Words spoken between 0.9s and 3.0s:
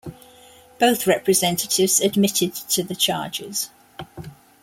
representatives admitted to the